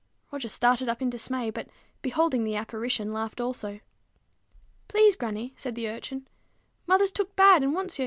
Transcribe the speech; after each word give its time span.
Roger 0.31 0.49
started 0.49 0.89
up 0.89 0.99
in 0.99 1.11
dismay, 1.11 1.51
but, 1.51 1.67
beholding 2.01 2.43
the 2.43 2.55
apparition, 2.55 3.13
laughed 3.13 3.39
also. 3.39 3.79
"Please, 4.87 5.15
grannie," 5.15 5.53
said 5.55 5.75
the 5.75 5.87
urchin, 5.87 6.27
"mother's 6.87 7.11
took 7.11 7.35
bad, 7.35 7.61
and 7.61 7.75
want's 7.75 7.99
ye." 7.99 7.99